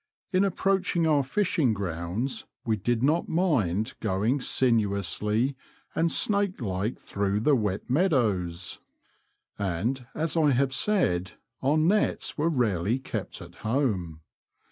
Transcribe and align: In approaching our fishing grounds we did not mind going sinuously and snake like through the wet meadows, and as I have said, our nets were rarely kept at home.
In 0.31 0.43
approaching 0.43 1.05
our 1.05 1.21
fishing 1.21 1.75
grounds 1.75 2.47
we 2.65 2.75
did 2.75 3.03
not 3.03 3.29
mind 3.29 3.93
going 3.99 4.41
sinuously 4.41 5.55
and 5.93 6.11
snake 6.11 6.59
like 6.59 6.97
through 6.99 7.41
the 7.41 7.55
wet 7.55 7.87
meadows, 7.87 8.79
and 9.59 10.07
as 10.15 10.35
I 10.35 10.53
have 10.53 10.73
said, 10.73 11.33
our 11.61 11.77
nets 11.77 12.35
were 12.35 12.49
rarely 12.49 12.97
kept 12.97 13.43
at 13.43 13.57
home. 13.57 14.21